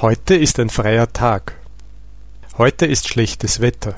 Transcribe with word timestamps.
Heute 0.00 0.36
ist 0.36 0.60
ein 0.60 0.70
freier 0.70 1.12
Tag. 1.12 1.56
Heute 2.56 2.86
ist 2.86 3.08
schlechtes 3.08 3.58
Wetter. 3.58 3.96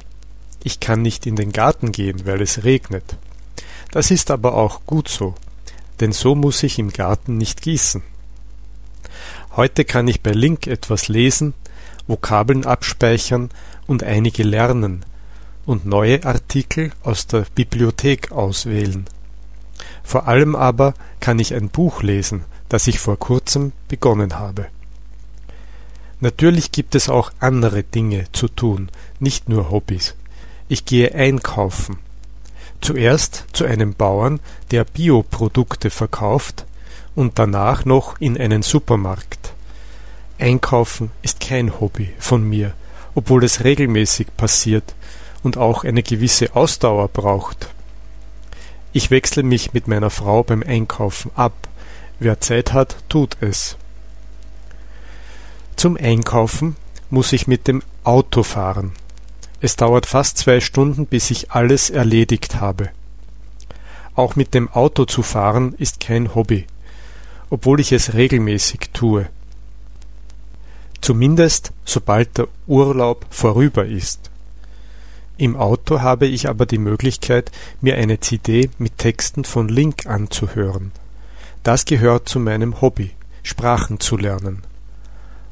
Ich 0.65 0.81
kann 0.81 1.03
nicht 1.03 1.27
in 1.27 1.37
den 1.37 1.53
Garten 1.53 1.93
gehen, 1.93 2.25
weil 2.25 2.41
es 2.41 2.65
regnet. 2.65 3.19
Das 3.91 4.11
ist 4.11 4.31
aber 4.31 4.55
auch 4.55 4.87
gut 4.87 5.09
so, 5.09 5.35
denn 6.01 6.13
so 6.13 6.35
muss 6.35 6.63
ich 6.63 6.79
im 6.79 6.91
Garten 6.91 7.37
nicht 7.37 7.61
gießen. 7.61 8.03
Heute 9.57 9.85
kann 9.85 10.09
ich 10.09 10.23
bei 10.23 10.33
Link 10.33 10.67
etwas 10.67 11.09
lesen, 11.09 11.53
Vokabeln 12.07 12.65
abspeichern 12.65 13.51
und 13.87 14.03
einige 14.03 14.43
lernen 14.43 15.05
und 15.67 15.85
neue 15.85 16.25
Artikel 16.25 16.93
aus 17.03 17.27
der 17.27 17.45
Bibliothek 17.55 18.33
auswählen. 18.33 19.05
Vor 20.03 20.29
allem 20.29 20.57
aber 20.57 20.95
kann 21.21 21.39
ich 21.39 21.53
ein 21.53 21.69
Buch 21.69 22.03
lesen, 22.03 22.47
das 22.71 22.87
ich 22.87 22.99
vor 22.99 23.19
kurzem 23.19 23.73
begonnen 23.89 24.39
habe. 24.39 24.69
Natürlich 26.21 26.71
gibt 26.71 26.95
es 26.95 27.09
auch 27.09 27.33
andere 27.41 27.83
Dinge 27.83 28.27
zu 28.33 28.49
tun, 28.49 28.91
nicht 29.19 29.49
nur 29.49 29.71
Hobbys. 29.71 30.15
Ich 30.69 30.85
gehe 30.85 31.15
einkaufen. 31.15 31.99
Zuerst 32.81 33.47
zu 33.53 33.65
einem 33.65 33.95
Bauern, 33.95 34.41
der 34.71 34.85
Bioprodukte 34.85 35.91
verkauft, 35.91 36.65
und 37.15 37.39
danach 37.39 37.85
noch 37.85 38.21
in 38.21 38.39
einen 38.39 38.63
Supermarkt. 38.63 39.53
Einkaufen 40.39 41.11
ist 41.23 41.41
kein 41.41 41.81
Hobby 41.81 42.11
von 42.19 42.43
mir, 42.49 42.73
obwohl 43.15 43.45
es 43.45 43.65
regelmäßig 43.65 44.29
passiert 44.37 44.95
und 45.43 45.57
auch 45.57 45.85
eine 45.85 46.03
gewisse 46.03 46.55
Ausdauer 46.55 47.09
braucht. 47.09 47.69
Ich 48.93 49.11
wechsle 49.11 49.43
mich 49.43 49.73
mit 49.73 49.87
meiner 49.89 50.11
Frau 50.11 50.43
beim 50.43 50.63
Einkaufen 50.63 51.31
ab. 51.35 51.69
Wer 52.19 52.41
Zeit 52.41 52.73
hat, 52.73 52.97
tut 53.09 53.37
es. 53.41 53.77
Zum 55.81 55.97
Einkaufen 55.97 56.77
muss 57.09 57.33
ich 57.33 57.47
mit 57.47 57.67
dem 57.67 57.83
Auto 58.05 58.43
fahren. 58.43 58.93
Es 59.63 59.77
dauert 59.77 60.05
fast 60.05 60.37
zwei 60.37 60.61
Stunden, 60.61 61.07
bis 61.07 61.31
ich 61.31 61.53
alles 61.53 61.89
erledigt 61.89 62.61
habe. 62.61 62.91
Auch 64.15 64.37
mit 64.37 64.53
dem 64.53 64.69
Auto 64.69 65.07
zu 65.07 65.23
fahren 65.23 65.75
ist 65.79 65.99
kein 65.99 66.35
Hobby, 66.35 66.67
obwohl 67.49 67.81
ich 67.81 67.93
es 67.93 68.13
regelmäßig 68.13 68.91
tue. 68.93 69.31
Zumindest 71.01 71.73
sobald 71.87 72.37
der 72.37 72.49
Urlaub 72.67 73.25
vorüber 73.31 73.87
ist. 73.87 74.31
Im 75.39 75.57
Auto 75.57 76.03
habe 76.03 76.27
ich 76.27 76.47
aber 76.47 76.67
die 76.67 76.77
Möglichkeit, 76.77 77.51
mir 77.81 77.97
eine 77.97 78.21
CD 78.21 78.69
mit 78.77 78.99
Texten 78.99 79.45
von 79.45 79.71
Link 79.71 80.05
anzuhören. 80.05 80.93
Das 81.63 81.87
gehört 81.87 82.29
zu 82.29 82.39
meinem 82.39 82.83
Hobby, 82.83 83.13
Sprachen 83.43 83.99
zu 83.99 84.19
lernen. 84.19 84.63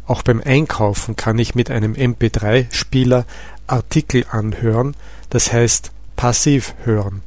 Auch 0.09 0.23
beim 0.23 0.41
Einkaufen 0.42 1.17
kann 1.17 1.39
ich 1.39 1.55
mit 1.55 1.70
einem 1.70 1.92
MP3-Spieler 1.92 3.27
Artikel 3.67 4.25
anhören, 4.31 4.97
das 5.28 5.53
heißt 5.53 5.92
passiv 6.17 6.75
hören. 6.84 7.20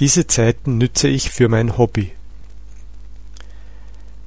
Diese 0.00 0.26
Zeiten 0.26 0.76
nütze 0.78 1.06
ich 1.06 1.30
für 1.30 1.48
mein 1.48 1.78
Hobby. 1.78 2.10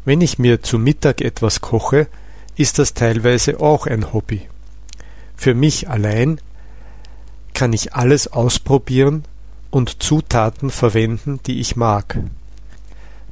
Wenn 0.06 0.22
ich 0.22 0.40
mir 0.40 0.64
zu 0.64 0.80
Mittag 0.80 1.20
etwas 1.20 1.60
koche, 1.60 2.08
ist 2.56 2.80
das 2.80 2.94
teilweise 2.94 3.60
auch 3.60 3.86
ein 3.86 4.14
Hobby. 4.14 4.48
Für 5.36 5.54
mich 5.54 5.90
allein 5.90 6.40
kann 7.54 7.74
ich 7.74 7.96
alles 7.96 8.30
ausprobieren 8.32 9.26
und 9.72 10.02
Zutaten 10.02 10.70
verwenden, 10.70 11.42
die 11.46 11.60
ich 11.60 11.76
mag. 11.76 12.18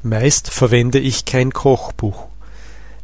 Meist 0.02 0.50
verwende 0.50 1.00
ich 1.00 1.24
kein 1.24 1.54
Kochbuch. 1.54 2.33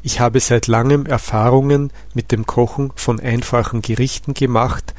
Ich 0.02 0.20
habe 0.20 0.40
seit 0.40 0.68
langem 0.68 1.06
Erfahrungen 1.06 1.92
mit 2.14 2.32
dem 2.32 2.46
Kochen 2.46 2.92
von 2.96 3.20
einfachen 3.20 3.82
Gerichten 3.82 4.34
gemacht, 4.34 4.94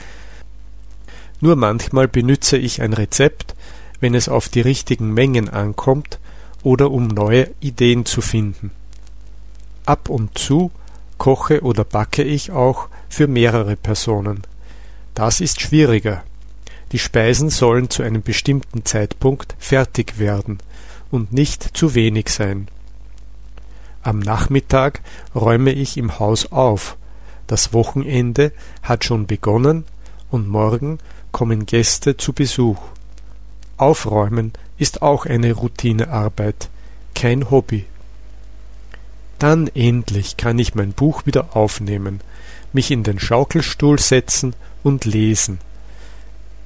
nur 1.41 1.57
manchmal 1.57 2.07
benütze 2.07 2.59
ich 2.59 2.83
ein 2.83 2.93
Rezept, 2.93 3.55
wenn 4.01 4.15
es 4.15 4.29
auf 4.29 4.49
die 4.49 4.61
richtigen 4.61 5.13
Mengen 5.13 5.49
ankommt 5.49 6.19
oder 6.63 6.91
um 6.91 7.07
neue 7.07 7.51
Ideen 7.61 8.05
zu 8.05 8.21
finden. 8.21 8.71
Ab 9.87 10.09
und 10.09 10.39
zu 10.39 10.71
koche 11.19 11.63
oder 11.63 11.85
backe 11.85 12.23
ich 12.23 12.51
auch 12.51 12.89
für 13.09 13.27
mehrere 13.27 13.77
Personen. 13.77 14.43
Das 15.15 15.41
ist 15.41 15.61
schwieriger. 15.61 16.23
Die 16.93 16.99
Speisen 16.99 17.51
sollen 17.51 17.89
zu 17.89 18.03
einem 18.03 18.23
bestimmten 18.23 18.85
Zeitpunkt 18.85 19.55
fertig 19.59 20.19
werden 20.19 20.59
und 21.11 21.33
nicht 21.33 21.77
zu 21.77 21.95
wenig 21.95 22.29
sein. 22.29 22.69
Am 24.03 24.19
Nachmittag 24.19 25.01
räume 25.35 25.73
ich 25.73 25.97
im 25.97 26.19
Haus 26.19 26.53
auf. 26.53 26.97
Das 27.47 27.73
Wochenende 27.73 28.53
hat 28.83 29.05
schon 29.05 29.27
begonnen 29.27 29.85
und 30.31 30.49
morgen 30.49 30.99
kommen 31.33 31.67
Gäste 31.67 32.17
zu 32.17 32.33
Besuch. 32.33 32.81
Aufräumen 33.77 34.53
ist 34.79 35.03
auch 35.03 35.27
eine 35.27 35.53
Routinearbeit, 35.53 36.71
kein 37.15 37.51
Hobby. 37.51 37.85
Dann 39.39 39.69
endlich 39.69 40.37
kann 40.37 40.59
ich 40.59 40.75
mein 40.75 40.93
Buch 40.93 41.27
wieder 41.27 41.57
aufnehmen, 41.57 42.21
mich 42.73 42.91
in 42.91 43.03
den 43.03 43.19
Schaukelstuhl 43.19 43.99
setzen 43.99 44.55
und 44.83 45.05
lesen. 45.05 45.59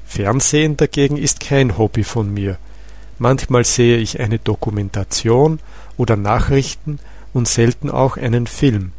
Fernsehen 0.05 0.77
dagegen 0.77 1.17
ist 1.17 1.41
kein 1.41 1.79
Hobby 1.79 2.05
von 2.05 2.33
mir. 2.33 2.59
Manchmal 3.19 3.65
sehe 3.65 3.97
ich 3.97 4.21
eine 4.21 4.39
Dokumentation 4.39 5.61
oder 5.97 6.17
Nachrichten 6.17 6.99
und 7.35 7.47
selten 7.47 7.91
auch 7.91 8.17
einen 8.17 8.47
Film. 8.47 8.93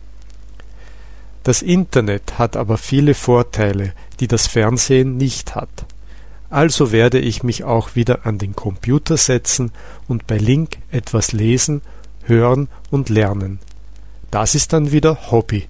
Das 1.44 1.64
Internet 1.64 2.38
hat 2.38 2.56
aber 2.56 2.78
viele 2.78 3.16
Vorteile, 3.16 3.94
die 4.20 4.28
das 4.28 4.46
Fernsehen 4.46 5.18
nicht 5.18 5.56
hat. 5.56 5.86
Also 6.50 6.92
werde 6.92 7.20
ich 7.20 7.44
mich 7.44 7.64
auch 7.64 7.96
wieder 7.96 8.26
an 8.26 8.38
den 8.38 8.56
Computer 8.56 9.18
setzen 9.18 9.72
und 10.08 10.28
bei 10.28 10.38
Link 10.38 10.78
etwas 10.92 11.32
lesen, 11.32 11.82
hören 12.24 12.68
und 12.92 13.10
lernen. 13.10 13.60
Das 14.32 14.56
ist 14.56 14.74
dann 14.74 14.92
wieder 14.92 15.32
Hobby. 15.32 15.68